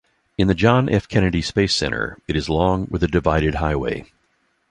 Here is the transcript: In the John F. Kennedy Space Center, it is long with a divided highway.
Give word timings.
In 0.35 0.47
the 0.47 0.55
John 0.55 0.89
F. 0.89 1.07
Kennedy 1.07 1.43
Space 1.43 1.75
Center, 1.75 2.17
it 2.27 2.35
is 2.35 2.49
long 2.49 2.87
with 2.89 3.03
a 3.03 3.07
divided 3.07 3.53
highway. 3.53 4.05